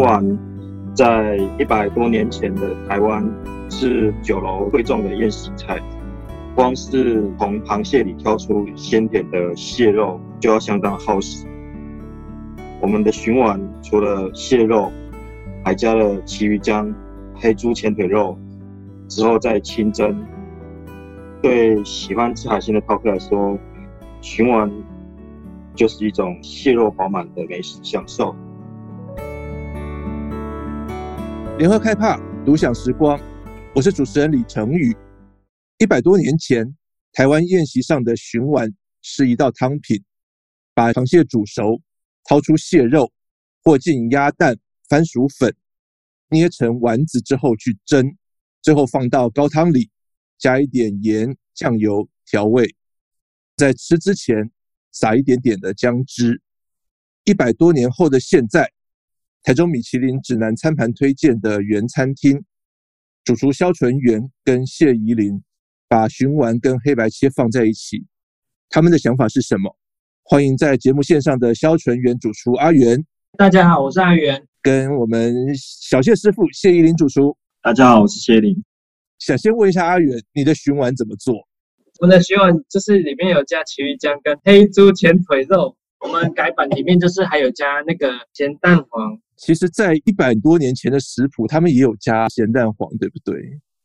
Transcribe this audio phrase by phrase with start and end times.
[0.00, 0.38] 丸
[0.94, 3.22] 在一百多年前的台湾
[3.68, 5.78] 是酒楼贵重的宴席菜，
[6.54, 11.46] 光是从螃蟹里挑出鲜甜的蟹肉就要相当耗时。
[12.80, 14.90] 我们的鲟丸除了蟹肉，
[15.62, 16.92] 还加了旗鱼浆、
[17.34, 18.38] 黑猪前腿肉，
[19.06, 20.16] 之后再清蒸。
[21.42, 23.58] 对喜欢吃海鲜的饕客来说，
[24.22, 24.70] 鲟丸
[25.74, 28.34] 就是一种蟹肉饱满的美食享受。
[31.60, 33.20] 联合开趴，独享时光。
[33.74, 34.96] 我是主持人李成宇。
[35.76, 36.74] 一百多年前，
[37.12, 40.02] 台湾宴席上的鲟丸是一道汤品，
[40.72, 41.78] 把螃蟹煮熟，
[42.24, 43.12] 掏出蟹肉，
[43.62, 44.56] 或进鸭蛋、
[44.88, 45.54] 番薯粉，
[46.30, 48.16] 捏成丸子之后去蒸，
[48.62, 49.90] 最后放到高汤里，
[50.38, 52.74] 加一点盐、酱油调味，
[53.58, 54.50] 在吃之前
[54.92, 56.40] 撒一点点的姜汁。
[57.24, 58.72] 一百多年后的现在。
[59.42, 62.44] 台中米其林指南餐盘推荐的原餐厅，
[63.24, 65.42] 主厨肖纯元跟谢宜霖
[65.88, 68.04] 把鲟丸跟黑白切放在一起，
[68.68, 69.74] 他们的想法是什么？
[70.24, 73.02] 欢迎在节目线上的肖纯元主厨阿元。
[73.38, 74.46] 大家好，我是阿元。
[74.60, 77.34] 跟我们小谢师傅谢宜霖主厨。
[77.62, 78.64] 大家好，我是谢宜霖。
[79.18, 81.34] 想先问一下阿元，你的鲟丸怎么做？
[82.00, 85.74] 我的鲟丸就是里面有加旗鱼浆跟黑猪前腿肉。
[86.00, 89.18] 我们改版里面就是还有加那个咸蛋黄。
[89.40, 93.40] 其实，在一百多年前的食谱，他们也有加咸蛋黄，对不对？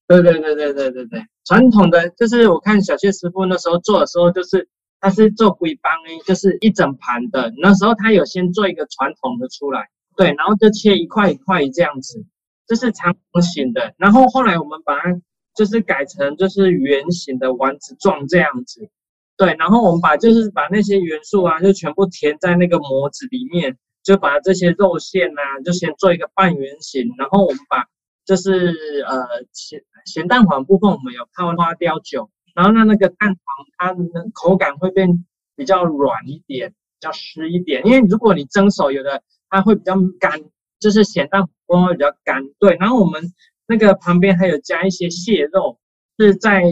[0.05, 1.23] 对对对对对对对。
[1.45, 4.67] 传统的就是我看小谢师傅那时候做的时候，就是
[4.99, 7.53] 他是做龟帮诶，就是一整盘的。
[7.61, 12.25] 那时候他有先做一个传统的出来，对，然后就切一块一块这样子，
[12.67, 13.93] 就是长方形的。
[13.97, 15.21] 然后后来我们把它
[15.55, 18.89] 就是改成就是圆形的丸子状这样子。
[19.37, 27.85] 对，然后我们把就是把那些元素啊，就全部填在那个模子里面，就把这些肉馅啊，就先做一个半圆形，然后我们把
[28.23, 33.37] 就是呃咸咸蛋黄部分我们有泡花雕酒，然后让那个蛋黄
[33.77, 35.25] 它的口感会变
[35.57, 40.39] 比较软一点，比较湿一点，因为如果你蒸熟，有的它会比较干，
[40.79, 42.41] 就是咸蛋黄会比较干。
[42.59, 43.33] 对，然后我们
[43.67, 45.77] 那个旁边还有加一些蟹肉。
[46.17, 46.63] 是在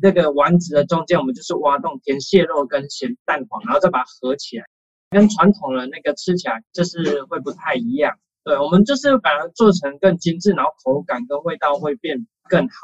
[0.00, 4.64] 那个丸子的中间，我们就是挖洞填蟹肉跟咸蛋黄，然后再把它合起来，
[5.10, 8.18] 跟传统的那个吃起来就是会不太一样。
[8.44, 12.74] 对，我们就是把它做成更精致，然后口感跟味道会变更好。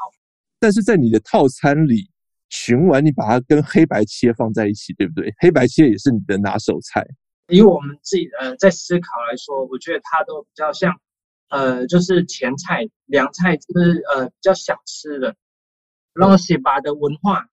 [0.59, 2.09] 但是在你的套餐里，
[2.49, 5.33] 鲟丸你把它跟黑白切放在一起，对不对？
[5.39, 7.05] 黑白切也是你的拿手菜。
[7.47, 10.93] 以我们自己呃在思考来说，我觉得它都比较像
[11.49, 15.35] 呃就是前菜凉菜，就是呃比较小吃的。
[16.13, 17.45] 然后写拔的文化，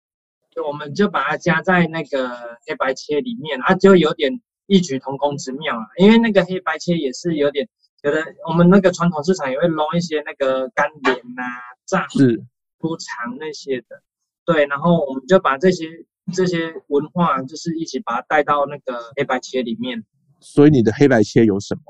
[0.50, 5.84] 就我们就把它加在那个黑白切里面，它就有点异曲同工之妙啊。
[5.98, 7.69] 因为那个黑白切也是有点，
[8.03, 11.44] 有的我们那个传统市场也会弄一些那个干莲啊、
[11.84, 14.03] 炸猪肠那些的，
[14.44, 14.64] 对。
[14.66, 15.84] 然后我们就把这些
[16.32, 20.04] 这些文化，就是一起把它带到那个黑白切里面。
[20.38, 21.82] 所以你的黑白切有什么？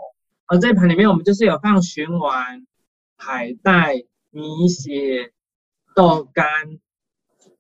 [0.47, 2.67] 而这一盘里面我们就是有放鲟丸、
[3.17, 3.95] 海带、
[4.31, 5.33] 米血。
[5.93, 6.47] 豆干、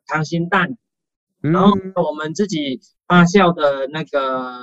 [0.06, 0.78] 溏心蛋，
[1.40, 4.60] 然后我们自己发酵的那个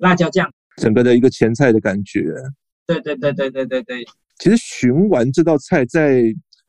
[0.00, 2.24] 辣椒酱，整个的一个前菜的感觉。
[2.86, 4.04] 对对对对对对对。
[4.38, 6.22] 其实寻丸这道菜在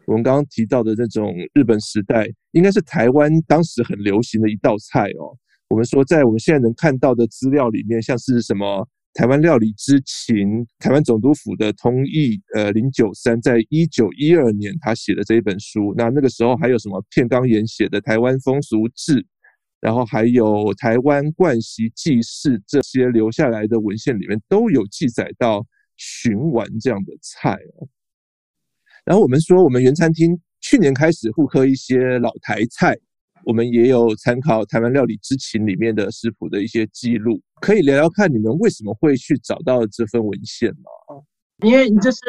[0.05, 5.37] 我们刚刚提到的那种日本时代，应该是台湾当时很流行的一道菜哦。
[5.69, 8.87] 我们说，在我们现在能看到的资料里面，像是什么？
[9.13, 15.93] 台湾料理之情，台湾总督府的通译，呃，零九三在一九一二年他写的这一本书。
[15.97, 19.21] 那那个时候还有什么片冈岩写的《台湾风俗志》，
[19.79, 20.45] 然后还有
[20.77, 25.65] 《台湾冠习记事》这些留下来的文献里面都有记载到
[25.97, 27.87] 鲟丸这样的菜哦。
[29.05, 32.97] 然后我们说，我们原餐厅去年开始复刻一些老台菜。
[33.45, 41.23] 我们也有参考《台湾料理之情》里面的食谱的一些记录，可以聊聊看你们为什么会去找到这份文献吗？
[41.63, 42.19] 因为就是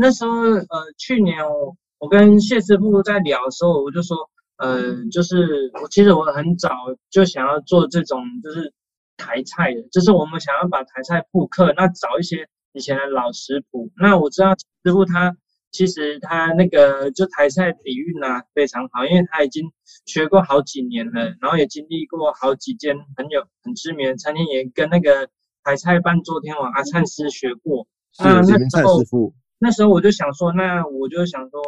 [0.00, 0.66] 那时候，呃，
[0.96, 4.16] 去年我我跟谢师傅在聊的时候，我就说，
[4.60, 6.70] 呃，就是我其实我很早
[7.10, 8.72] 就想要做这种就是
[9.16, 13.90] 台菜的，就是我们想要把台菜复刻，那找一些以前的老食谱。
[13.96, 14.54] 那我知道
[14.84, 15.36] 师傅他。
[15.72, 19.70] 其实他那个就台菜底蕴啊非常好，因为他已经
[20.04, 25.28] 学过好几年了，然后也经历过好几间很有很知名的餐厅，也跟那个
[25.62, 27.86] 台菜伴桌天王阿灿师学过。
[28.18, 31.62] 是那那时候，那时候我就想说，那我就想说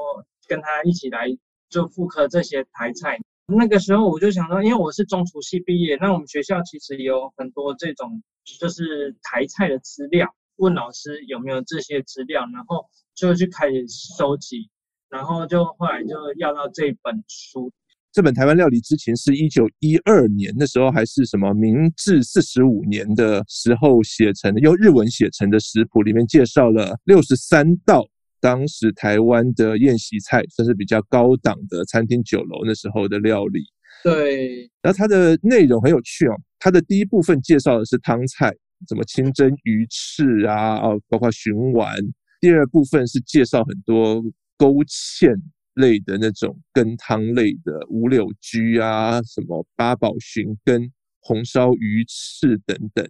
[0.48, 1.28] 跟他一起来
[1.72, 3.18] 就复刻这些台菜。
[3.46, 8.22] 那个时候我就想说，因为我是中厨系毕业，那我们学校其实也有很多这种
[8.60, 10.32] 就是台菜的资料。
[10.56, 12.84] 问老师有没有这些资料，然后
[13.14, 14.68] 就去开始收集，
[15.08, 17.72] 然后就后来就要到这本书。
[18.12, 28.06] 这本《台湾料理之情》是一九一二年的时候，还是什么明治四十五年的时候写成的，用日文写成的食谱，里面介绍了六十三道
[28.42, 33.62] 当时台湾的宴席菜，算是比较高档的餐厅酒楼那时候的料理。
[34.04, 36.34] 对，然后它的内容很有趣哦。
[36.58, 38.52] 它的第一部分介绍的是汤菜，
[38.88, 41.96] 什么清蒸鱼翅啊，哦，包括鲟丸。
[42.40, 44.20] 第二部分是介绍很多
[44.58, 45.40] 勾芡。
[45.76, 53.02] 类的那种羹汤类的五柳居啊，什么八宝寻羹、红烧鱼翅等等，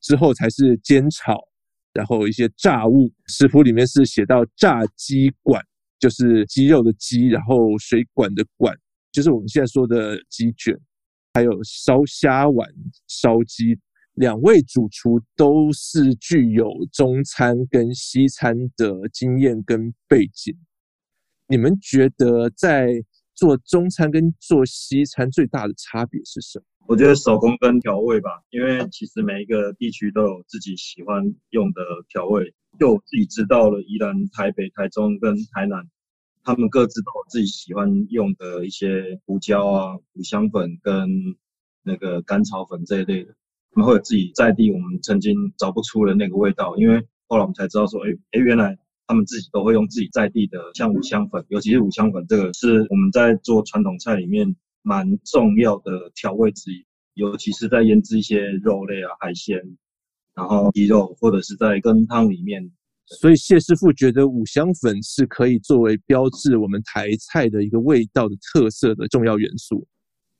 [0.00, 1.38] 之后才是煎炒，
[1.92, 3.12] 然后一些炸物。
[3.26, 5.64] 食谱里面是写到炸鸡管，
[5.98, 8.76] 就是鸡肉的鸡，然后水管的管，
[9.12, 10.78] 就是我们现在说的鸡卷，
[11.34, 12.68] 还有烧虾丸、
[13.06, 13.78] 烧鸡。
[14.14, 20.52] 两位主厨都是具有中餐跟西餐的经验跟背景。
[21.46, 22.88] 你们觉得在
[23.36, 26.77] 做中餐跟做西餐最大的差别是什么？
[26.88, 32.54] 我觉得手工跟调味吧，因为其实每一个地区都有自己喜欢用的调味。
[32.78, 35.86] 就我自己知道了，宜兰、台北、台中跟台南，
[36.42, 41.10] 他们各自都有自己喜欢用的一些胡椒啊、五香粉跟
[41.82, 43.34] 那个甘草粉这一类的，
[43.72, 46.74] 他们会有自己在地我们曾经找不出的那个味道。
[46.78, 48.78] 因为后来我们才知道说，哎哎，原来。
[49.10, 56.84] 他们自己都会用自己在地的，像五香粉，尤其是五香粉，这个是我们在做传统菜里面蛮重要的调味之一，
[57.14, 59.58] 尤其是在腌制一些肉类啊、海鲜，
[60.34, 62.70] 然后鸡肉或者是在羹汤里面。
[63.06, 69.86] 所以谢师傅觉得五香粉是可以作为标志我们台菜的一个味道的特色的重要元素。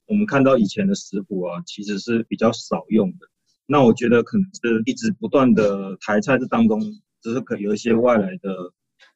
[0.07, 3.27] 我们看到以前的食谱啊，其实是比较少用的。
[3.67, 6.81] 那我觉得可能是一直不断的台菜这当中。
[7.21, 8.49] 只是可有一些外来的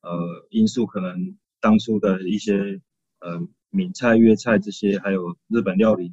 [0.00, 0.10] 呃
[0.50, 2.80] 因素，可能当初的一些
[3.20, 3.40] 呃
[3.72, 6.12] 闽菜、粤菜这些，还有日本料理，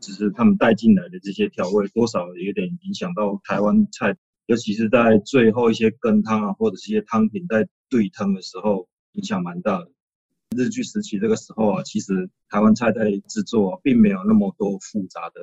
[0.00, 4.16] 只是他们带进来的这些调味，多少有点影响到台湾菜，
[4.46, 9.90] 尤其是在最后一些羹汤啊，或者是一些汤品在对汤的时候，影响蛮大的。
[10.56, 15.42] 日据时期这个时候啊，其实台湾菜在制作啊，并没有那么多复杂的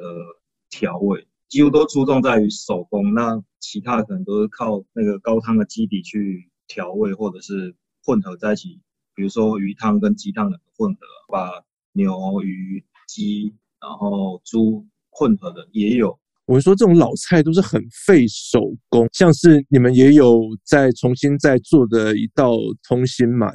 [0.72, 1.28] 调味。
[1.50, 8.82] 几乎都注重在于手工，那其他可能都是靠那个高汤的基底去调味，或者是混合在一起。
[9.16, 11.00] 比如说鱼汤跟鸡汤的混合，
[11.32, 11.50] 把
[11.94, 16.18] 牛、鱼、鸡，然后猪混合的也有。
[16.46, 22.58] 我们说这种老菜都是很费手工，像是你们也有在重新在做的一道
[22.88, 23.54] 通心鳗。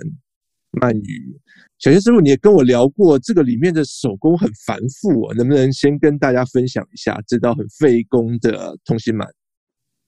[0.73, 1.41] 鳗鱼，
[1.79, 9.27] 小学师傅，你也跟我聊过，这个里面的手工很繁复，能不能先跟大家分享一下这道很费工的通心鳗？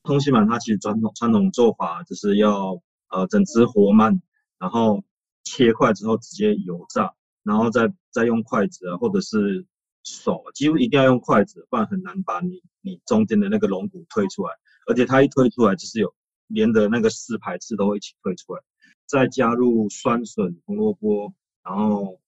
[0.02, 4.20] 通心鳗它其实传统传统做法就是要呃整只活鳗，
[4.58, 5.02] 然后
[5.50, 7.12] 切块之后直接油炸，
[7.43, 9.67] 然后再再用筷子啊或者是
[10.05, 14.52] 手，几乎一定要用筷子，不然很难把你你中间的那个龙骨推出来，
[14.87, 16.14] 而且它一推出来就是有
[16.47, 18.62] 连的那个四排刺都会一起推出来。
[19.06, 22.20] 再加入酸笋、红萝卜，然后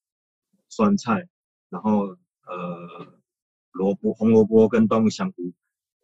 [0.69, 1.29] 酸菜，
[1.71, 2.09] 然后
[2.49, 3.07] 呃
[3.71, 5.53] 萝卜、红萝卜跟端午香菇，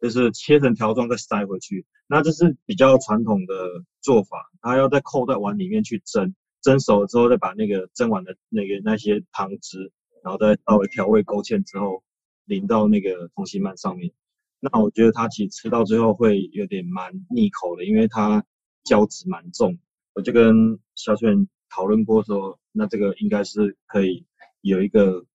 [0.01, 1.85] 就是切成条状再塞回去。
[2.07, 9.91] 那这是比较传统的做法，它要再扣在碗里面去蒸，蒸熟了之后再把那个蒸完的那个那些汤汁，
[10.23, 12.03] 然后再稍微调味勾芡之后
[12.45, 14.11] 淋到那个通心鳗上面。
[14.59, 18.43] 那我觉得它其实吃到最后会有点蛮腻口的，因为它
[18.83, 19.79] 胶质蛮重。
[20.13, 21.27] 我就跟小雪
[21.69, 24.25] 讨论过说，那这个应该是可以
[24.61, 25.25] 有一个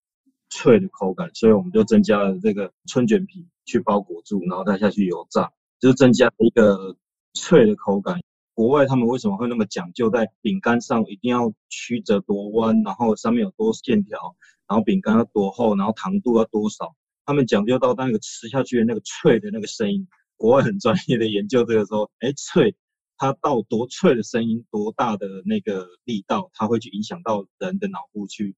[0.50, 5.50] 脆的口感，所以我们就增加了这个春卷皮去包裹住，然后再下去油炸，
[5.80, 6.94] 就是增加一个
[7.32, 8.20] 脆的口感。
[8.54, 14.18] 国外他们为什么会那么讲究，在饼干上一定要曲折多弯，然后上面有多线条，
[14.68, 16.94] 然后饼干要多厚，然后糖度要多少？
[17.26, 20.06] 他们讲究到那个吃下去的那个脆的那个声音。
[20.36, 22.74] 国外很专业的研究这个说，哎，脆。
[23.16, 28.56] 它到多脆的声音，多大的那个力道，它会去影响到人的脑部去，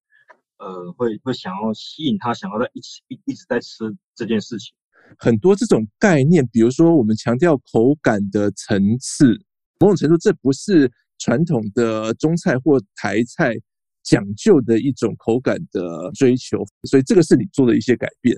[0.56, 4.74] 呃，会会想要吸引他，想要在一起一一直在吃这件事情。
[5.18, 9.38] 很多这种概念，比如说我们强调口感的层次，
[9.78, 13.54] 某种程度这不是传统的中菜或台菜
[14.02, 18.37] 讲究的一种口感的追求，所以这个是你做的一些改变。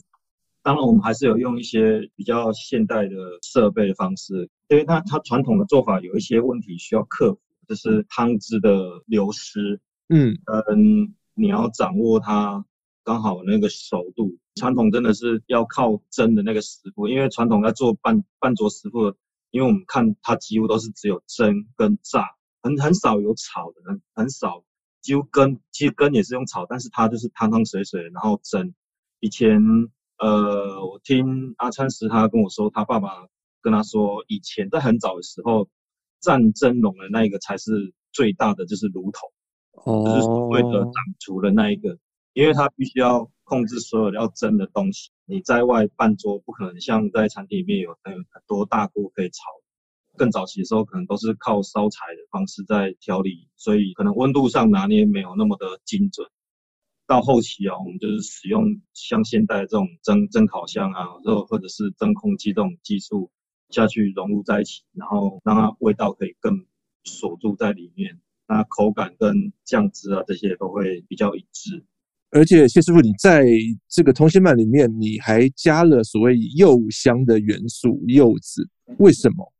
[0.63, 10.37] 当然，我们还是有用一些比较现代的设备的方式，因为它它传统的做法有一些问题需要克服，就是汤汁的流失，嗯，
[10.71, 12.63] 嗯，你要掌握它
[13.05, 14.37] 刚好那个熟度。
[14.57, 19.15] 传统真的是要靠蒸的那个师傅，因为传统在做半半桌师傅
[19.51, 22.27] 因为我们看它几乎都是只有蒸跟炸，
[22.63, 24.65] 很很少有炒的，很很少，
[25.01, 28.75] 几乎根其实根也是用炒，但是它就是汤汤水水，然后蒸。
[29.21, 29.61] 以前
[30.19, 33.27] 呃，我听阿川石他跟我说，他爸爸
[33.61, 35.69] 跟他说，以前在很早的时候，
[36.21, 39.29] 蘸蒸笼的那一个才是最大的，就是炉头，
[39.85, 41.97] 哦，就是所谓的掌厨的那一个，
[42.39, 45.11] 因为它必须要控制所有要蒸的东西。
[45.25, 49.43] 你在外办桌不可能像在餐厅里面有很很多大锅可以炒。
[50.17, 56.29] 更早期的时候，可能都是靠烧柴的方式在调理，所以可能温度上拿捏没有那么的精准。
[57.09, 63.33] 到后期啊，我们就是使用像现代这种蒸蒸烤箱啊，或或者是真空机这种技术
[63.69, 66.65] 下去融入在一起，然后让它味道可以更
[67.03, 71.85] 锁住在里面，那口感跟酱汁啊这些都会比较一致。
[72.31, 73.45] 而且谢师傅，你在
[73.89, 78.69] 这个通心鳗里面，你还加了所谓柚香的元素，柚子，
[78.99, 79.53] 为什么？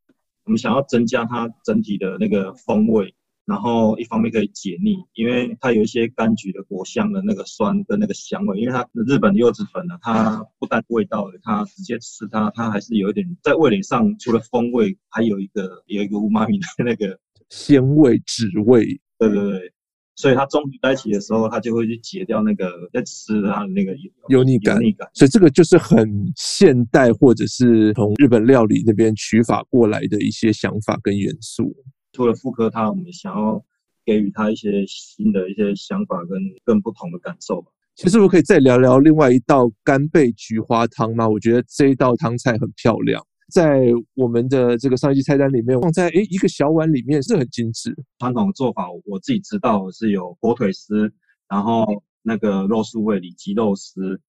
[0.45, 3.13] 我们想要增加它整体的那个风味。
[3.45, 18.85] 然后一方面可以解腻，因为它有一些柑橘的果香的那个酸跟那个香味，因为它日本的柚子粉呢，它不但味道，它直接吃它，它还是有一点在味蕾上，除了风味，还有一个有一个乌妈咪的那个鲜味、脂味。
[19.17, 19.73] 对对对，
[20.19, 23.95] 所以它中在一起的时候，它就会去解掉那个在吃它的那个
[24.27, 24.75] 油腻感。
[24.75, 31.73] 油腻感，所以这个就是很现代，或者是从日本料理那边取法过来的一些想法跟元素。
[32.11, 33.63] 除了复刻它，我们想要
[34.03, 37.71] 给予它一些新的一些想法跟更不同的感受吧。
[37.95, 41.29] 其实我可以再聊聊另外一道干贝菊花汤吗？
[41.29, 43.81] 我觉得这一道汤菜很漂亮，在
[44.15, 47.95] 我们的这个上一季菜单里面放在诶一个小碗里面是很精致。
[48.19, 51.11] 传统的做法我自己知道是有火腿丝，
[51.47, 54.21] 然后那个肉素味里脊肉丝，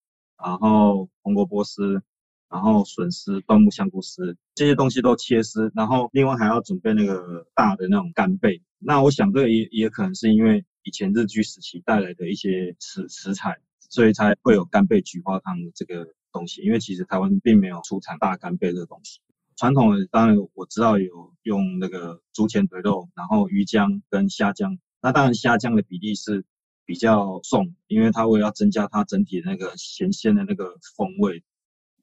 [0.42, 2.02] 然后红萝卜丝。
[2.52, 8.60] 然后笋丝、椴木香菇丝这些东西都切丝，然后另外还要准备那个大的那种干贝。
[8.80, 16.62] 那我想这也也可能是因为以前日据时期带来的一些食食材，所以才会有干贝菊花汤的这个东西。
[16.62, 19.20] 因为其实台湾并没有出产大干贝这个东西。
[19.56, 24.78] 传统的当然我知道有用那个猪前腿肉，然后鱼浆跟虾浆。
[25.02, 26.44] 那当然虾浆的比例是
[26.86, 31.42] 比较重，因为它为了要增加它整体那个咸鲜的那个风味。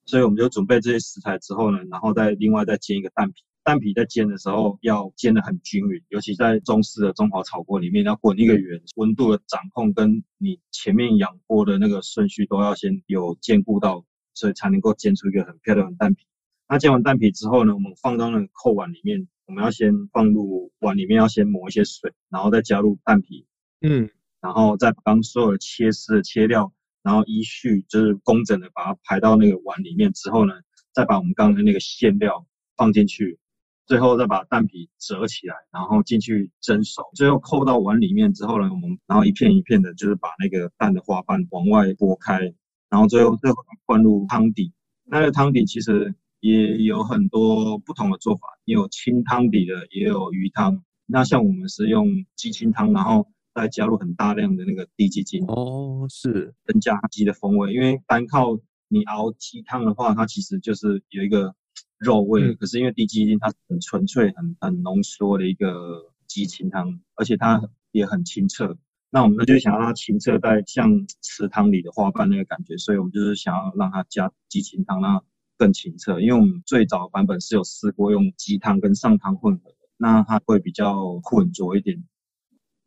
[0.05, 3.43] 所以我们就准备这些食材之后呢，然后再另外再煎一个蛋皮。
[3.63, 14.05] 蛋皮在煎的时候要煎得很均匀，尤其在中式的中华炒锅里面要滚一个圆，温度的掌控跟你前面养锅的那个顺序都要先有兼顾到，
[14.37, 16.27] 所以才能够煎出一个很漂亮的蛋皮。
[16.69, 23.47] 那煎完蛋皮之后呢，我们放到那个扣碗里面，我们要先放入碗里面，要先抹一些水，然后再加入蛋皮，
[23.81, 24.09] 嗯，
[24.41, 26.71] 然后再把刚所有的切丝的切掉。
[27.03, 30.53] 然后依序就是工整的把它排到那个碗里面之后呢，
[30.93, 33.39] 再把我们刚刚的那个馅料放进去，
[33.85, 42.53] 最后再把蛋皮折起来，然后进去蒸熟，最后扣到碗里面之后呢，我们然后一片一片的，就是把那个蛋的花瓣往外拨开，
[42.89, 44.73] 然后最后最后灌入汤底。
[45.03, 50.83] 那个汤底其实也有很多不同的做法，也有清汤底的，也有鱼汤。
[51.05, 53.27] 那像我们是用鸡清汤，然后。
[53.57, 57.73] 再加入很大量的那个低鸡精哦，是增加鸡的风味。
[57.73, 61.55] 因为单靠你熬鸡汤的话，它其实就是有一个
[61.97, 62.43] 肉味。
[62.43, 68.77] 嗯、可是因为低鸡精它很纯粹、很很浓缩的一个鸡清汤，而且它也很清澈。
[69.09, 70.89] 那我们呢就想要让它清澈，在像
[71.21, 75.23] 池塘里的花瓣那个感觉，所以我们就是想要让它加鸡清汤，让它
[75.57, 76.19] 更清澈。
[76.19, 82.03] 因为我们最早版本是有试过用鸡汤跟上汤混合，那它会比较浑浊一点。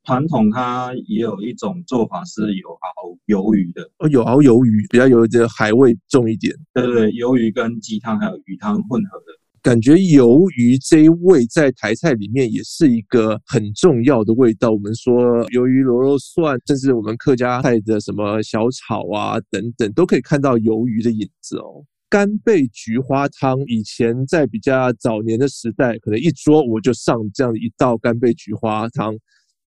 [0.05, 6.55] 传统它也有一种做法是有熬鱿鱼的哦，有熬鱿鱼，比较有这个海味重一点。
[6.73, 9.27] 对对对，鱿鱼跟鸡汤还有鱼汤混合的，
[9.63, 14.71] 感觉鱿鱼这一味在台菜里面也是一个很重要的味道。
[14.71, 15.13] 我们说
[15.49, 21.85] 鱿鱼螺肉蒜，甚至我们客家菜的什么小炒啊等等，都可以看到鱿鱼的影子哦。
[22.09, 29.15] 干贝菊花汤以前在比较早年的时代，可能一桌我就上这样一道干贝菊花汤。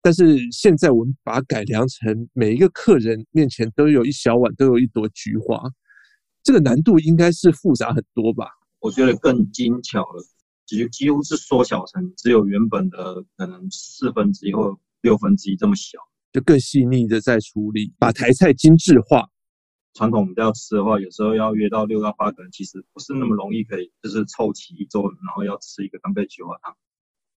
[0.01, 5.61] 但是现在我们把它改良成每一个客人面前都有一小碗，都有一朵菊花，
[6.43, 8.47] 这个难度应该是复杂很多吧？
[8.83, 10.21] 我觉得更精巧了，
[10.65, 15.97] 几几乎是缩小成只有原本的可能四分之一或六分之一这么小，
[16.33, 19.29] 就更细腻的在处理，把台菜精致化。
[19.93, 26.75] 传统我们要吃的话，有时候要约到六到八个人，其实不是那么容易可以，就是凑齐一桌，然后要吃一个干贝菊花汤。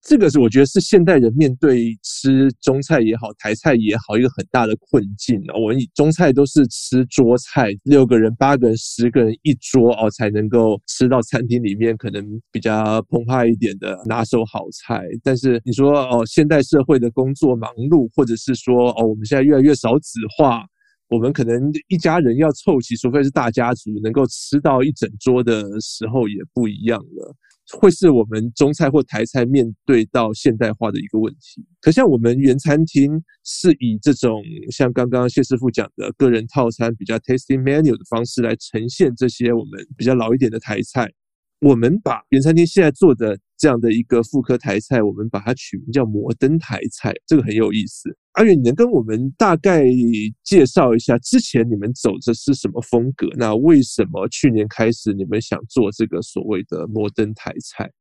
[0.01, 5.59] 这个是我觉得是现代人面对吃中菜也好，台菜也好，一个很大的困境哦。
[5.59, 15.03] 我们中菜都是吃桌菜，六个人、八个人、十个人一桌哦，才能够吃到餐厅里面可能比较澎湃一点的拿手好菜。
[15.23, 20.65] 但是你说哦，现代社会的工作忙碌，或者是说哦，我们现在越来越少子化。
[21.09, 27.35] 我们可能一家人要凑齐，除非是大家族，能够吃到一整桌的时候也不一样了，
[27.79, 31.65] 会是我们中菜或台菜面对到现代化的一个问题。
[31.79, 33.11] 可像我们原餐厅
[33.45, 41.09] 是以这种像刚刚谢师傅讲的个人套餐比较 tasty menu 的方式来呈现这些我们比较老一点的台菜。
[41.59, 48.15] 我们把原餐厅现在做的这样的一个复刻台菜，我们把它取名叫摩登台菜，这个很有意思。
[48.37, 49.83] 阿远，你能跟我们大概
[50.43, 53.27] 介绍一下之前你们走的是什么风格？
[53.35, 57.91] 那为什么去年开始你们想做这个所谓的摩登台菜？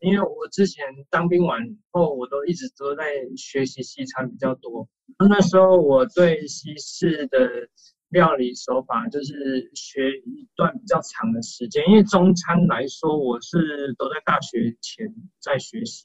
[0.00, 3.04] 因为我之前当兵完后，我都一直都在
[3.36, 4.88] 学习西餐比较多。
[5.28, 7.68] 那时候我对西式的。
[8.12, 15.06] 料理手法就是学一段比较长的时间，因为中餐来说，我是都在大学前
[15.40, 16.04] 在学习。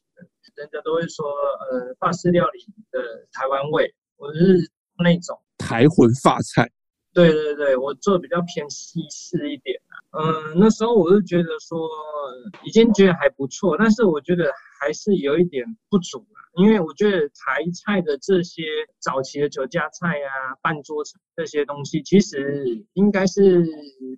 [0.58, 1.26] 人家都会说，
[1.72, 2.60] 呃，法式料理
[2.92, 3.00] 的
[3.32, 6.70] 台湾味，我是那种台魂法菜。
[7.14, 9.80] 对对对，我做的比较偏西式一点。
[10.12, 11.88] 嗯，那时候我就觉得说，
[12.64, 16.26] 已经觉得还不错，但是我觉得还是有一点不足。
[16.56, 18.64] 因为我觉得台菜的这些
[19.00, 23.64] 早期的酒家菜啊、半桌菜这些东西，其实应该是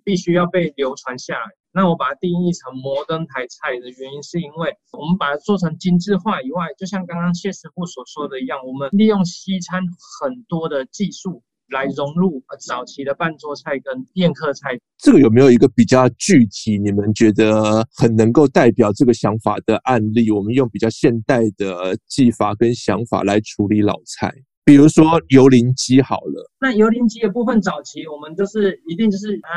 [0.04, 1.52] 必须要被流传下来。
[1.72, 9.82] 那我把它定义成摩登台菜的原因，是因为我们把它做成精致化以外，就像刚刚谢师傅所说的一样，我们利用西餐
[10.20, 11.42] 很多的技术。
[11.70, 20.32] 来融入早期的半桌菜跟宴客菜，这个有没有一个比较具体，你们觉得很能够代表这个想法的案例？
[20.32, 26.50] 我们用比较现代的技法跟想法来处理老菜，比如说油淋鸡好了。
[26.60, 29.48] 那油淋鸡的部分，早期我们就是一定就是它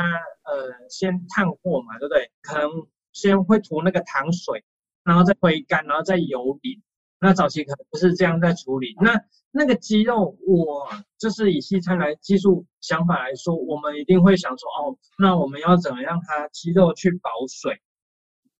[0.50, 2.30] 呃先烫过嘛，对不对？
[2.42, 2.68] 可能
[3.12, 4.64] 先会涂那个糖水，
[5.04, 6.82] 然后再回干，然后再油淋。
[7.20, 8.94] 那早期可能不是这样在处理。
[9.00, 9.18] 那
[9.50, 10.88] 那个鸡肉，我
[11.18, 17.80] 就是以西餐来技术想法来说，我们一定会想说，哦，那我们要怎么让它鸡肉去保水？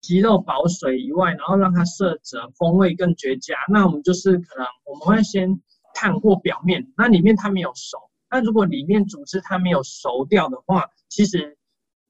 [0.01, 3.57] 鸡肉保水以外，然后让它色泽风味更绝佳。
[3.73, 5.61] 那我们就是可能我们会先
[5.95, 7.99] 烫过表面，那里面它没有熟。
[8.31, 11.57] 那如果里面组织它没有熟掉的话，其实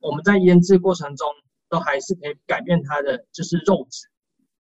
[0.00, 1.28] 我们在腌制过程中
[1.68, 4.08] 都还是可以改变它的就是肉质。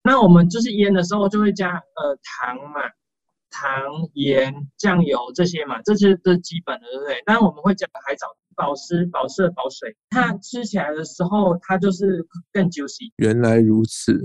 [0.03, 2.81] 那我们就是腌的时候就会加呃糖嘛。
[3.53, 3.69] 糖、
[4.13, 7.21] 盐、酱油这些嘛，这些都是基本的，对不对？
[7.25, 9.93] 当然我们会加海藻，保湿、保色、保水。
[10.10, 13.12] 它吃起来的时候，它就是更 juicy。
[13.17, 14.17] 原来如此。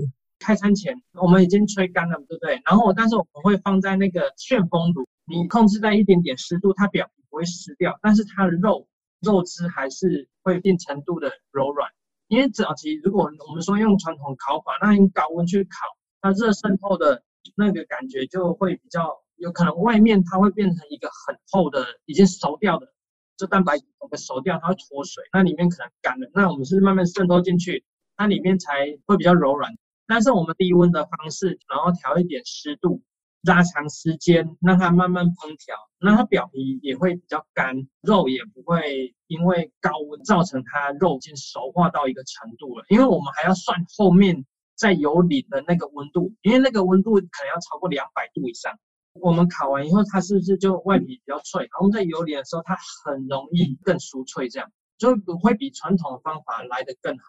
[0.47, 2.61] 开餐前我们已经吹干了，对不对？
[2.63, 8.87] 然后，但是我们会放在那个旋风炉，你控制在一点点湿度，它表皮不会湿掉，但是它的肉
[9.19, 11.91] 肉汁还是会一定程度的柔软。
[12.29, 15.85] 因为早期如果我们说用传统烤法，那用高温去烤，
[16.21, 17.23] 它热渗透的。
[17.55, 22.93] 那个感觉就会比较有可能，外面它会变成一个很厚的，已经熟掉的，
[23.37, 26.29] 就蛋白我们熟掉，它会脱水，那里面可能干了。
[26.33, 27.85] 那我们是慢慢渗透进去，
[28.17, 29.73] 它里面才会比较柔软。
[30.07, 33.01] 但是我们低温的方式，然后调一点湿度，
[33.43, 42.85] 拉长时间，让它慢慢烹调，那它表皮也会比较干，肉也不会因为高温造成它肉已经熟化到一个程度了。
[42.89, 44.45] 因为我们还要算后面。
[44.79, 48.77] 在油里的那个温度，因为那个温度可能要超过两百度以上。
[49.13, 51.63] 我们烤完以后，它是不是就外皮比较脆？
[51.63, 57.25] 然后在油里的时候，它很容易更酥脆，这样就会比传统的方法来得更好。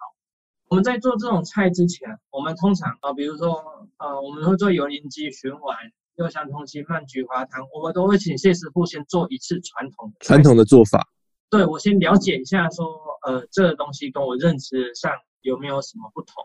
[0.69, 3.65] 我们在做这种菜之前，我们通常啊，比如说
[3.97, 5.75] 呃，我们会做油淋鸡、循环、
[6.17, 11.09] 六香通心、慢菊花汤，我们都会请谢师傅先做一次传统的传统的做法。
[11.49, 16.45] 对，我先了解一下说，说呃，这个东西跟我认知上有没有什么不同。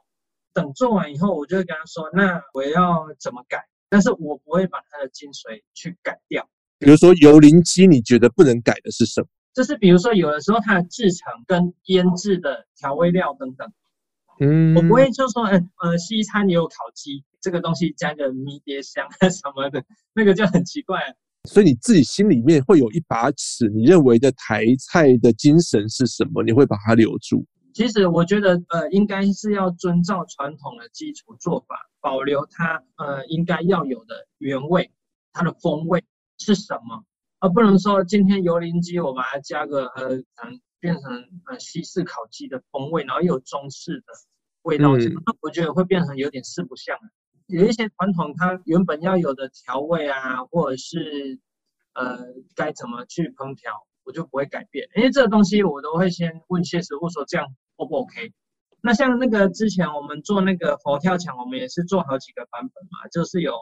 [0.54, 6.48] 等做完以后，我就会跟他说：“那我要怎么改？”但是我不会把它的精髓去改掉。
[6.80, 9.28] 比如说油淋鸡，你觉得不能改的是什么？
[9.54, 13.70] 就是比如说有的时候它的制成跟腌制的调味料等等。
[14.40, 21.00] 嗯，我不会就说，嗯呃，西餐也有烤鸡，这个东西加个迷迭香什么的，那个就很奇怪。
[21.50, 26.42] 所以你自己心里面会有一把尺，你认为的台菜的精神是什么？
[26.42, 27.46] 你会把它留住。
[27.74, 34.90] 其实我觉得，呃，应该是要遵照传统的基础做法，保留它呃应该要有的原味，
[35.34, 36.04] 它的风味
[36.38, 37.04] 是什么，
[37.40, 41.14] 而不能说今天油淋鸡我把它加个呃，可能变成
[41.46, 44.08] 呃西式烤鸡的风味，然后又有中式的
[44.64, 46.98] 味道，嗯，我觉得会变成有点四不像。
[47.48, 51.40] 有一些传统它原本要有的调味啊，或者是
[51.94, 52.20] 呃
[52.54, 53.72] 该怎么去烹调，
[54.04, 58.34] 我就不会改变，因为这个东西我都会先问谢师傅说这样 O 不 OK？
[58.82, 63.54] 那像那个之前我们做那个佛跳墙，我们也是做好几个版本嘛，就是有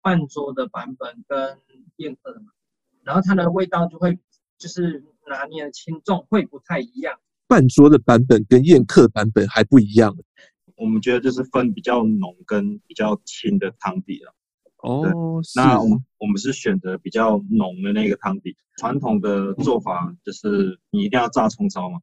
[0.00, 1.60] 半桌的版本跟
[1.96, 2.46] 宴客的嘛，
[3.02, 4.18] 然后它的味道就会
[4.56, 7.14] 就是拿捏的轻重会不太一样。
[7.46, 10.16] 半桌的版本跟宴客版本还不一样。
[10.76, 14.34] 我们觉得就是分比较浓跟比较轻的汤底了。
[14.78, 18.56] 哦，那我们我们是选择比较浓的那个汤底。
[18.76, 22.00] 传统的做法就是你一定要炸葱烧嘛，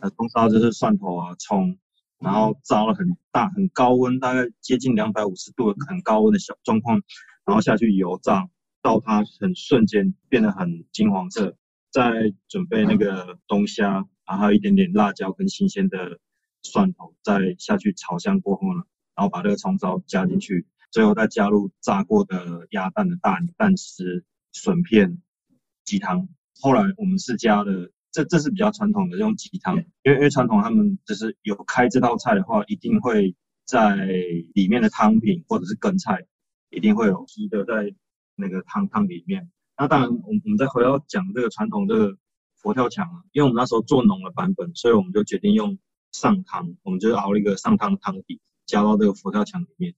[0.00, 1.76] 呃，葱烧就是蒜头啊、葱，
[2.18, 7.02] 然后炸了很大很高温，大概接近两百五十度的很高温的小状况，
[7.44, 8.48] 然后下去油炸，
[8.82, 11.54] 到它很瞬间变得很金黄色，
[11.96, 16.18] 再准备那个冬虾，然后有一点点辣椒跟新鲜的。
[16.62, 18.82] 蒜头再下去炒香过后呢，
[19.14, 25.22] 然后把这个葱烧加进去，最后再加入炸过的鸭蛋的蛋蛋丝、笋片、
[25.84, 26.28] 鸡汤。
[26.60, 33.94] 后来我们是加了，这这是比较传统的用鸡汤，因为因为传统他们就是有开这道菜的话，一定会在
[34.52, 36.26] 里面的汤品或者是羹菜，
[36.70, 37.94] 一定会有鸡的在
[38.34, 39.48] 那个汤汤里面。
[39.78, 42.16] 那当然，我们我们再回到讲这个传统这个
[42.60, 45.76] 佛跳墙啊，因为我们那时候做浓的版本，所以我们就决定用。
[46.12, 49.92] 上汤，我们就熬了一个上汤汤底，加到这个佛跳墙里面。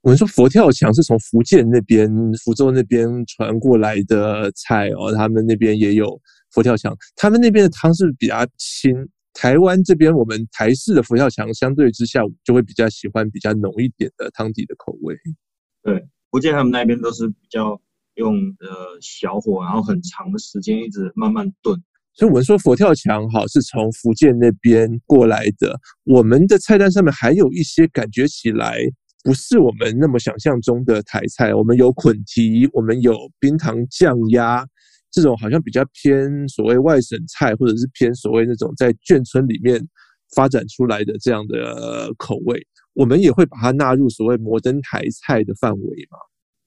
[0.00, 2.08] 我们说佛跳墙是从福建那边、
[2.42, 6.18] 福州那边传过来的菜哦，他们那边也有
[6.52, 8.94] 佛跳墙，他们那边的汤是比较清。
[9.34, 15.14] 台湾这边我们台式的佛跳墙相对之下，就会比较喜欢比较浓一点的汤底的口味。
[15.82, 17.78] 对，福建他们那边都是比较
[18.14, 21.80] 用呃小火，然后很长的时间一直慢慢炖。
[22.14, 25.74] 所以我们说佛跳墙哈是从福建那边过来的。
[26.04, 28.76] 我们的菜单上面还有一些感觉起来
[29.24, 31.54] 不是我们那么想象中的台菜。
[31.54, 34.62] 我们有捆蹄，我们有冰糖酱鸭，
[35.10, 39.80] 这种好像比较偏所谓外省菜，或者是偏所谓那种在眷村里面
[40.36, 42.60] 发展出来的这样的口味。
[42.92, 46.18] 我们也会把它纳入所谓摩登台菜的范围嘛。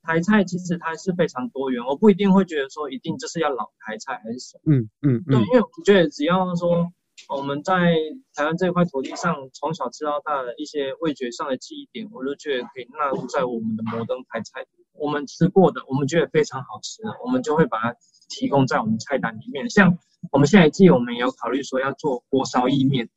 [0.06, 4.74] 台菜其实它是非常多元，我不一定会觉得说一定就是要老台菜还是什么。
[4.74, 6.92] 嗯嗯，嗯对，因为我觉得只要说
[7.36, 7.96] 我们在
[8.36, 14.66] 台湾这块土地上从小吃到大的一些味觉上的记忆点，我就觉得可以纳入在我们的摩登台菜。
[14.98, 17.94] 我们吃过的，我们觉得非常好吃的，我们就会把它
[18.30, 19.70] 提供在我们菜单里面。
[19.70, 19.98] 像
[20.32, 23.10] 我们下一季，我们也有考虑说要做锅烧意面。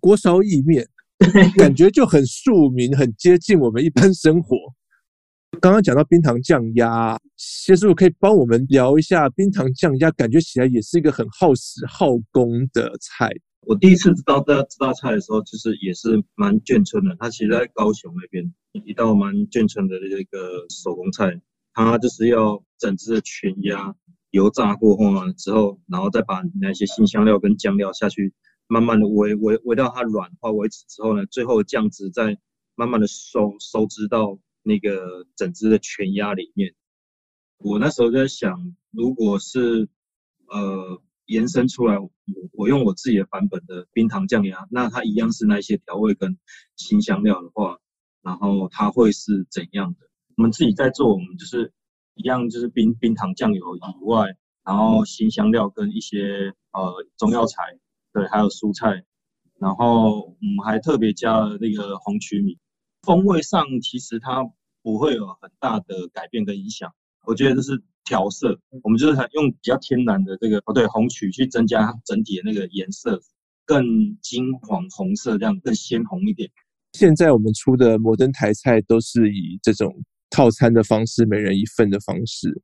[0.00, 0.86] 锅烧意面，
[1.56, 4.56] 感觉就很庶民，很接近我们一般生活。
[5.60, 13.28] 刚刚讲到冰糖酱鸭，谢师傅可以帮我们聊一下冰糖酱鸭，感觉起来也是一个很耗时耗工的菜。
[13.62, 17.16] 我第一次知道这这道菜的时候，就是也是蛮眷村的。
[17.18, 18.52] 它其实在高雄那边
[18.84, 21.40] 一道蛮眷村的这个手工菜，
[21.74, 23.94] 它就是要整只的全鸭
[24.30, 28.32] 油炸过后呢之后，然后再把那些辛香料跟酱料下去，
[28.68, 32.38] 慢慢的煨煨煨到它软化为止之后呢，最后酱汁再
[32.76, 34.38] 慢慢的收收汁到。
[34.68, 36.74] 那个整只的全鸭里面，
[37.56, 39.88] 我那时候在想，如果是
[40.46, 42.10] 呃延伸出来，我
[42.52, 46.36] 我用我自己的版本的冰糖酱鸭，那它一样是那些调味跟
[46.76, 47.78] 辛香料的话，
[48.20, 50.06] 然后它会是怎样的？
[50.36, 51.72] 我们自己在做，我们就是
[52.12, 54.26] 一样，就是冰冰糖酱油以外，
[54.64, 57.62] 然后辛香料跟一些呃中药材，
[58.12, 59.02] 对，还有蔬菜，
[59.58, 62.58] 然后我们还特别加了那个红曲米，
[63.00, 64.44] 风味上其实它。
[64.82, 66.92] 不会有很大的改变跟影响，
[67.26, 73.20] 我觉得这是调色，我们就是用比较天然的这个哦对红曲去增加整体的那个颜色，
[73.66, 73.84] 更
[74.22, 76.48] 金黄红色这样更鲜红一点。
[76.92, 79.94] 现在我们出的摩登台菜都是以这种
[80.30, 82.62] 套餐的方式，每人一份的方式，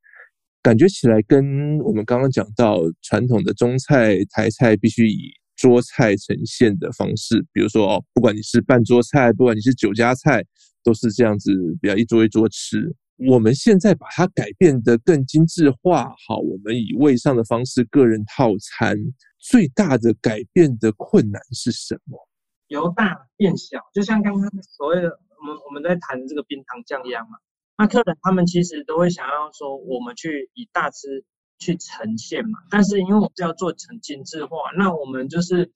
[0.62, 10.42] 感觉起来跟我们刚刚讲到传统的中菜台菜必须以桌菜呈现的方式，比如说哦，不管你是半桌菜，不管你是酒家菜。
[10.84, 12.94] 都是这样子，比较一桌一桌吃。
[13.16, 18.96] 我们现在把它改变得更精致化，好，我们以位上的方式个人套餐，
[19.38, 22.28] 最大的改变的困难是什么？
[22.66, 27.38] 由大变小，就像刚刚所谓的我们我们在谈这个冰糖酱一样嘛。
[27.78, 31.24] 那客人他们其实都会想要说，我们去以大吃
[31.58, 32.58] 去呈现嘛。
[32.68, 35.72] 但是因为我们是要做成精致化，那我们就是。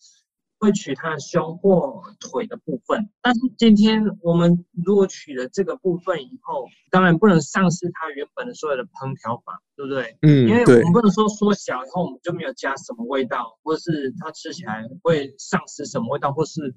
[0.58, 10.18] 会取它的胸或腿的部分，但是今天我们如果取了这个部分以后，当然不能丧失它原本的所有的烹调法，对不对？
[10.22, 16.74] 嗯，因为我们不能说缩小以后我们就没有加什么味道，或是它吃起来会丧失什么味道，或是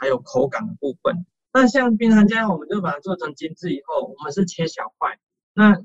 [0.00, 1.26] 还有口感的部分。
[1.52, 5.18] 那像冰糖酱，我们就把它做成精致以后，我们是切小块。
[5.54, 5.80] 那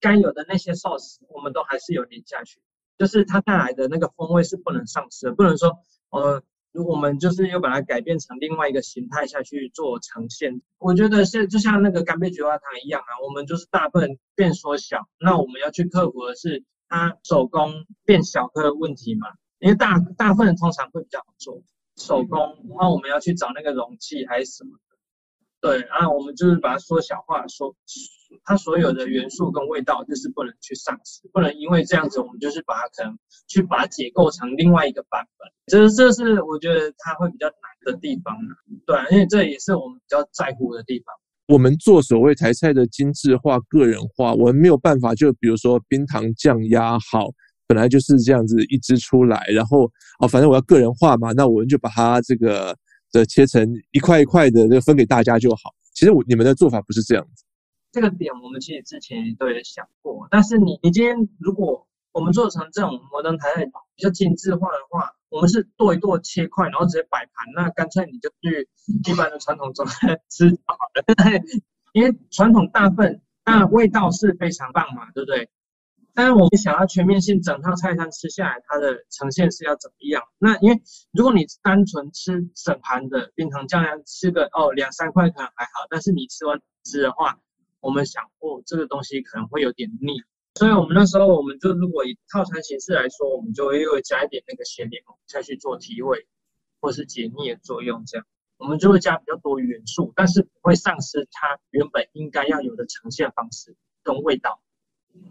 [0.00, 2.60] 该有的那些 sauce，我们都还是有淋下去，
[2.98, 6.40] 就是它带来的那个风味是不能丧失的，不能说呃，
[6.72, 10.60] 如果我们就是又把它改变成另外一个形态下去做呈现。
[10.78, 19.28] 我觉得现就像那个干贝菊花糖一样啊，我们就是大部分变缩小，那我们要去克服的是它手工变小的问题嘛，
[19.58, 21.62] 因为大大份通常会比较好做。
[21.96, 24.78] 手工，那我们要去找那个容器还是什么，
[25.60, 27.74] 对，然后我们就是把它缩小化，说
[28.44, 33.18] 它所有的元素跟味道就是不能去丧失，不能因为这样子，我们就是把它可能
[33.48, 38.36] 去把它解构成另外一个版本，这是这是我觉得它会比较难的地方，
[38.86, 41.06] 对，因为这也是我们比较在乎的地方。
[41.48, 47.28] 我们做所谓台菜的精致化、个人化，我们没有办法，就比如说冰糖酱压好。
[47.66, 49.84] 本来就是这样子一支出来，然后
[50.20, 52.74] 哦，反正我要个人化嘛，那我们就把它这个
[53.12, 55.74] 的切成一块一块的，就分给大家就好。
[55.94, 57.44] 其实我你们的做法不是这样子。
[57.90, 68.68] 这个点我们其实之前都有想过，但是你你今天如果我们做成这种摩登台菜比较精致化的话，我们是剁一剁切块，然后直接摆盘，那干脆你就去
[69.10, 71.42] 一般的传统中餐吃就好了。
[71.92, 75.48] 因为传统大份，那味道是非常棒嘛，对不对？
[76.18, 80.20] 但是我们想要全面性整套菜单吃下来，它的呈现是要怎么样？
[80.36, 87.38] 那因为如果你单纯吃整盘的冰糖酱料，吃个哦两三块可能还好，但是你吃完吃的话，
[87.78, 90.20] 我们想哦这个东西可能会有点腻，
[90.56, 96.26] 所以我们那时候我们就如果以套餐形式来说，我们就会又会加一点那个咸柠檬再去做提味
[96.80, 98.26] 或是解腻的作用，这样
[98.56, 104.60] 我们就会加比较多元素，但是不会丧失它原本应该要有的呈现方式跟味道。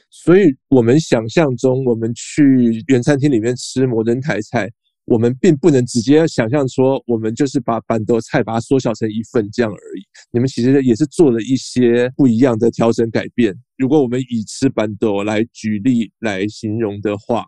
[0.10, 4.69] 所以，我们想象中，我们去原餐厅里面吃摩登台菜，
[5.06, 10.02] 我们并不能直接想象说，我们就是把板豆菜把它缩小成一份这样而已。
[10.32, 13.54] 你们其实也是做了一些不一样的调整改变。
[13.78, 17.45] 如果我们以吃板豆来举例来形容的话，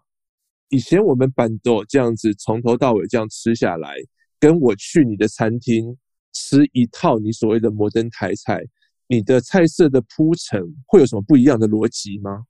[0.69, 3.95] 以前我们板豆这样子从头到尾这样吃下来，
[4.39, 5.97] 跟我去你的餐厅
[6.33, 8.61] 吃一套你所谓的摩登台菜。
[9.11, 12.45] 你的菜色的铺陈会有什么不一样的逻辑吗？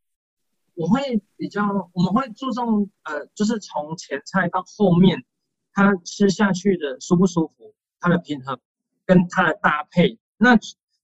[0.75, 0.99] 我会
[1.37, 5.23] 比较，我们会注重呃，就是从前菜到后面，
[5.71, 8.59] 它吃下去的舒不舒服，它的平衡
[9.05, 10.19] 跟它的搭配。
[10.37, 10.57] 那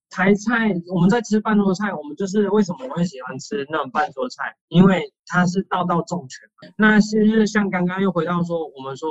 [0.10, 6.74] 台菜我们在吃半桌菜，我们就是为什么我会喜欢吃那种办桌菜，因为它是道道重拳。
[6.78, 9.10] 那其实像刚刚又回到说，我们说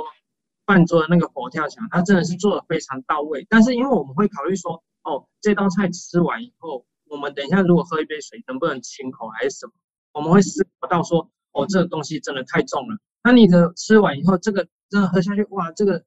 [0.63, 3.47] 半桌的那个佛跳墙，它真的是做的非常到位。
[3.49, 4.83] 但是因为我们会考虑说。
[5.05, 9.73] 哦，这道菜吃完以后，我们等一下如果喝一杯水，能不能清口还是什么？
[10.13, 12.97] 我们会思考到说，哦，这个东西真的太重了。
[13.23, 16.03] 那你的吃完以后，这个真的喝下去，哇，这个，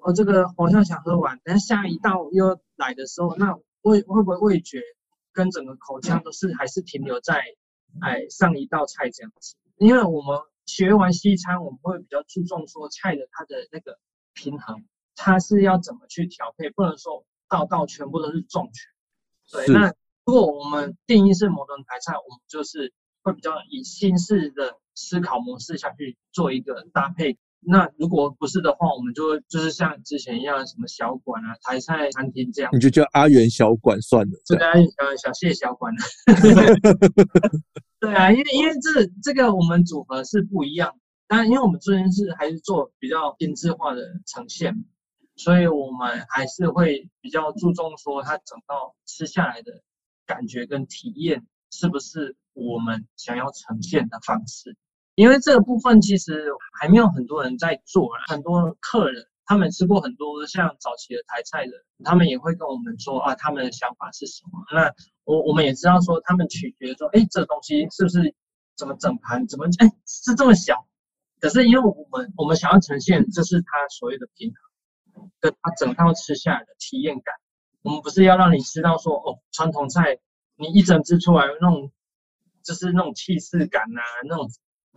[0.00, 4.82] 哦，这个好像想喝完，等下下一道又来的时候，那味会不会味觉
[5.32, 7.44] 跟整个口腔都是还是停留在，
[8.00, 9.54] 哎，上一道菜这样子？
[9.76, 13.98] 因为我们学完西餐，我们会比较注重说菜的它的那个
[14.34, 17.24] 平衡，它是要怎么去调配，不能说。
[17.52, 19.74] 道道全部都是重拳，对。
[19.74, 19.92] 那
[20.24, 27.36] 如果我们定义是摩登台菜，我们就是会比较以新式的思考模式下去做一个搭配。
[27.64, 34.32] 那如果不是的话，我们就会就是像之前一样，什么小馆啊、台菜餐厅这样，你就叫阿元小馆算了。
[34.46, 34.88] 这个阿元
[35.22, 35.92] 小谢小馆。
[38.00, 40.96] 对啊，因为因为这这个我们组合是不一样，
[41.28, 44.84] 但因为我们这边是还是做比较精致化的呈现。
[45.42, 49.82] 所以我们还是会比较注重说，它整道吃下来的
[50.24, 54.76] 感觉跟体验是不是我们想要呈现的方式。
[55.16, 56.46] 因为这个部分其实
[56.80, 61.72] 还没有很多人在做，很多客人他们吃过很多像早期的台菜的，
[62.04, 64.64] 他们也会跟我们说啊，他们的想法是什么。
[64.72, 64.92] 那
[65.24, 68.32] 我我们也知道说，他们取决说，哎，这东西是不是
[68.76, 70.86] 怎么整盘，怎么哎是这么小？
[71.40, 74.71] 可是因为我们我们想要呈现，这是他所谓的平衡。
[75.40, 77.34] 跟他整套吃下来的体验感，
[77.82, 80.18] 我们不是要让你吃到说哦，传统菜
[80.56, 81.90] 你一整只出来那种，
[82.62, 84.48] 就是那种气势感呐、啊，那种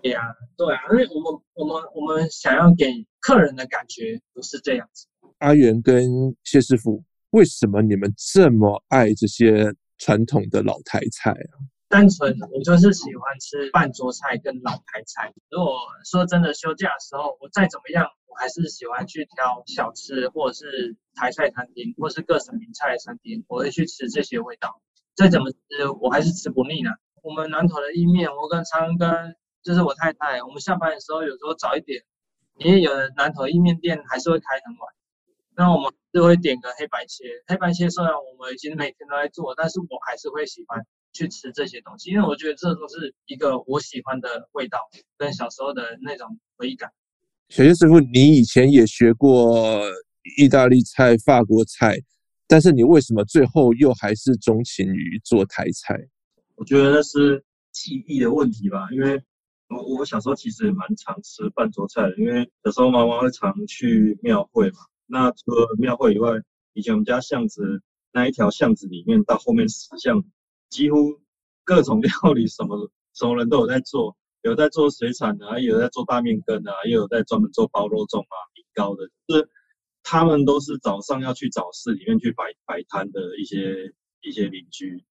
[0.02, 0.22] 对啊，
[0.58, 2.86] 对啊，因为我们我们我们想要给
[3.20, 5.08] 客人的感觉不是这样子。
[5.40, 11.56] 阿元跟谢师傅，为什么你们这么爱这些传统的老台菜啊？
[11.88, 15.34] 单纯我就是喜欢吃半桌菜跟老牌菜。
[15.50, 18.08] 如果说真的休假的时候，我再怎么样。
[18.28, 24.82] 我还是喜欢去挑小吃，或者是台菜餐厅，或是各省名菜餐厅，我会去吃这些味道。
[25.16, 26.90] 再怎么吃，我还是吃不腻呢。
[27.24, 32.04] 我们南投的意面，我跟常跟就是我太太，我们下班的时候有时候早一点，
[32.58, 34.94] 因为有的南投意面店还是会开很晚。
[35.56, 40.86] 那我们就会点个黑白切，黑白切虽然我们已经每天都在做，但是我还是会喜欢
[41.16, 44.78] 去吃这些东西，因为我觉得这都是一个我喜欢的味道，
[45.18, 46.92] 跟小时候的那种回忆感。
[47.48, 49.82] 小谢师傅，你以前也学过
[50.38, 51.96] 意大利菜、法国菜，
[52.48, 55.96] 但是你为什么最后又还是钟情于做台菜？
[56.56, 59.22] 我觉得那是记忆的问题吧，因为
[59.70, 64.80] 我我小时候其实也蛮常吃半桌菜的，因为有时候妈妈会常去庙会嘛。
[65.06, 66.32] 那除了庙会以外，
[66.74, 70.24] 以前我们家巷子那一条巷子里面到后面十巷，
[70.76, 71.18] 几乎
[71.64, 79.50] 各种料理什么 什么人都有在做，有在做水产的，也有在做大面羹啊，也有在专门做包肉粽啊、米糕的，就是
[80.04, 83.90] 他们都是早上要去早市里面去摆摆摊的一些
[84.22, 85.02] 一些邻居。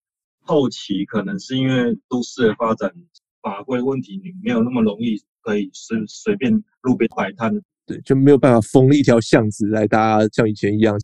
[0.43, 2.93] 后期可能是因为都市的发展，
[3.41, 7.51] 法规问题，你没有那么容易可以随随便路边摆摊。
[7.87, 10.95] 对，就没有办法封一条巷子来，大家像以前一样。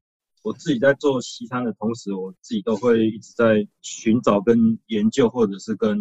[0.43, 5.99] 我自己在做西餐的同时，我自己都会一直在寻找跟研究，或者是跟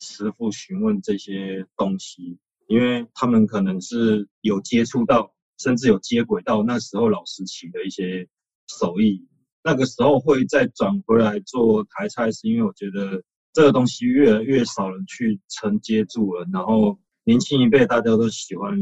[0.00, 8.28] 师傅询问这些东西，因为他们可能是有接触到，甚至有接轨到那时候老时期的一些
[8.66, 9.26] 手艺。
[9.62, 13.22] 那个时候会再转回来做台菜，是因为我觉得
[13.52, 18.76] 这个东西越来越少人去承接住了，然后年轻一辈大家都喜欢。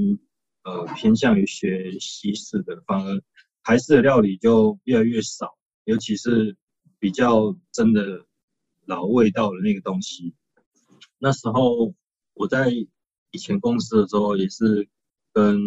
[0.62, 3.22] 呃，偏向于学西式的，反而
[3.62, 6.56] 台式的料理就越来越少，尤其是
[6.98, 8.26] 比较真的
[8.86, 10.34] 老味道的那个东西。
[11.18, 11.94] 那时候
[12.34, 12.70] 我在
[13.30, 14.88] 以前公司的时候，也是
[15.32, 15.60] 跟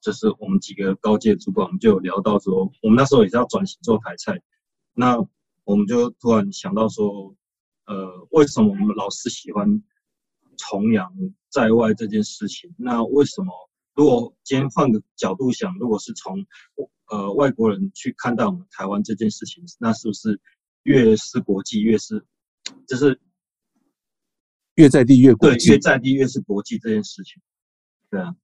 [0.00, 4.40] 就是我们几个高阶主管，我们就有聊到说，我们那时候也是要转型做台菜，
[4.92, 5.16] 那
[5.64, 7.34] 我们就突然想到说，
[7.86, 9.82] 呃，为什么我们老是喜欢
[10.56, 11.12] 崇洋
[11.48, 12.74] 在外这件事情？
[12.76, 13.52] 那为什么？
[13.94, 16.44] 如果今天换个角度想，如果是从
[17.08, 20.40] 呃外国人去看待我们台湾这件事情，那是不是
[20.82, 22.24] 越是国际越是
[22.86, 23.20] 就是
[24.74, 25.68] 越在地越国际？
[25.68, 27.42] 对，越在地越是国际这件事情，
[28.10, 28.34] 对啊，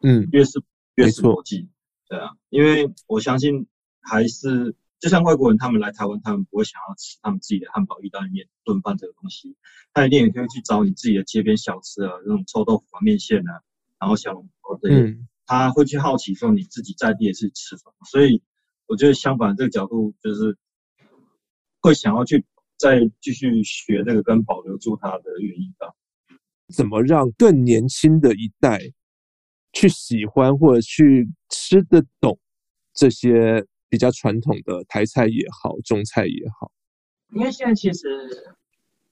[0.00, 0.62] 嗯，越是
[0.96, 1.68] 越是国际，
[2.08, 3.66] 对啊，因为我相信
[4.00, 9.56] 还是就像外国人他们来台湾，他们不会想要吃他们自己的汉堡、意大利面、炖饭这个东西，
[9.92, 13.62] 他一定也可以去找你自己的街边小吃啊，那种臭豆腐啊、面线啊。
[14.00, 18.40] 然后小笼包这些，他会去好奇说你自己在地也是吃什么，所以
[18.86, 20.56] 我觉得相反这个角度就是
[21.80, 22.44] 会想要去
[22.76, 25.92] 再继续学这个跟保留住它的原因吧。
[26.72, 28.78] 怎么让更年轻的一代
[29.72, 32.38] 去喜欢或者去吃得懂
[32.92, 36.70] 这些比较传统的台菜也好，中菜也好？
[37.32, 38.54] 因为现在其实。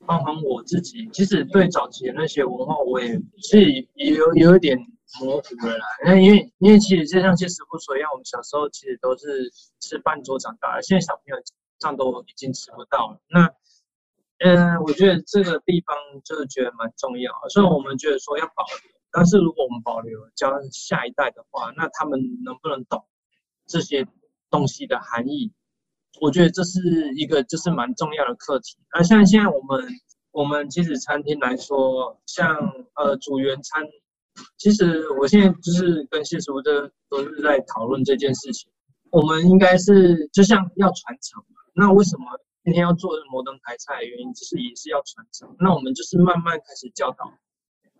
[0.04, 3.60] 包含我自己，其实对早期的那些文化，我也是
[3.94, 4.78] 也有有一点
[5.20, 5.86] 模糊了啦。
[6.04, 11.36] 那因为因为其实就像谢师傅说一样，我们小时候其实都是吃半桌长大的，现在小朋友
[11.78, 13.20] 这样都已经吃不到了。
[13.28, 13.50] 那
[14.38, 17.32] 嗯，我觉得这个地方就是觉得蛮重要。
[17.48, 23.02] 所以我们觉得说要保留，但是如果我们保留教下一代的话，那他们能不能懂
[23.66, 24.06] 这些
[24.50, 25.52] 东西的含义？
[26.20, 28.76] 我觉得这是一个就是蛮重要的课题。
[28.92, 29.86] 那像现在我们
[30.32, 32.56] 我们其实餐厅来说，像
[32.94, 33.82] 呃煮原餐，
[34.56, 38.70] 其实我现在就是跟谢师傅这都是在讨论这件事情。
[39.10, 41.60] 我们应该是就像要传承嘛。
[41.74, 42.24] 那为什么
[42.64, 45.54] 今天要做摩登台菜原因，就是也是要传承。
[45.58, 47.32] 那我们就是慢慢开始教导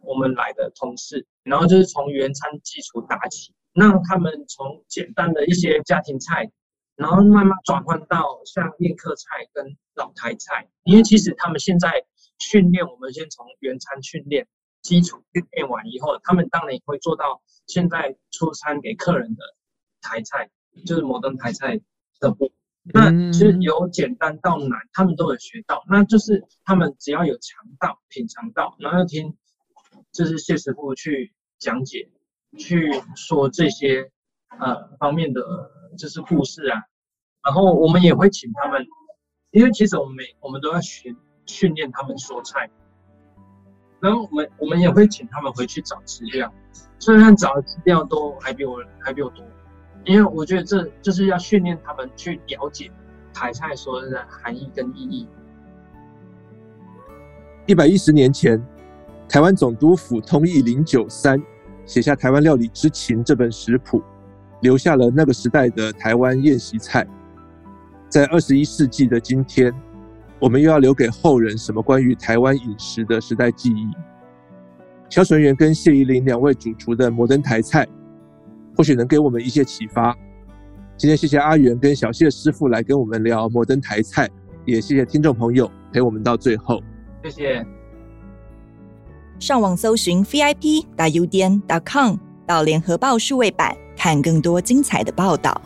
[0.02, 6.50] 我们来的同事，然后就是从原餐基础打起，让他们从简单的一些家庭菜。
[6.96, 11.92] 然后慢慢转换到像宴客菜跟老台菜，因为其实他们现在
[12.38, 14.48] 训练，我们先从原餐训练
[14.86, 19.42] 基础训练完以后，他们当然也会做到现在出餐给客人的
[20.00, 20.48] 台菜，
[20.86, 21.80] 就是摩登台菜
[22.20, 22.52] 的部分。
[22.94, 25.82] 那其实由简单到难，他们都有学到。
[25.88, 29.36] 那就是他们只要有尝到、品尝到，然后听
[30.12, 32.08] 就是谢师傅去讲解、
[32.56, 34.10] 去说这些
[34.60, 35.42] 呃方面的。
[35.96, 36.82] 就是故事啊，
[37.42, 38.84] 然后我们也会请他们，
[39.50, 42.68] 因为其实我们每我们都要训训练他们说菜，
[44.06, 46.52] 然后我们我们也会请他们回去找资料，
[47.00, 49.44] 虽然找的资料都还比我还比我多，
[50.04, 52.88] 因为我觉得这就是要训练他们去了解
[53.34, 55.26] 台菜所有的含义跟意义。
[57.66, 58.64] 一百一十年前，
[59.28, 61.42] 台湾总督府通义零九三
[61.84, 64.00] 写下《台湾料理之情》这本食谱。
[64.60, 67.04] 留下了那个时代的台湾宴席菜，
[68.08, 69.74] 在二十一世纪的今天，
[70.38, 73.88] 我们又要留给后人什么关于台湾饮食的时代记忆？
[75.08, 77.86] 萧纯元跟谢宜霖两位主厨的摩登台菜，
[78.76, 80.16] 或许能给我们一些启发。
[80.96, 84.28] 今天谢谢阿元跟小谢师傅来跟我们聊摩登台菜，
[84.64, 86.82] 也谢谢听众朋友陪我们到最后。
[87.22, 87.66] 谢谢。
[89.38, 92.16] 上网搜寻 vip.udn.com
[92.46, 95.60] 到联合报数位版，看更多精彩的报道。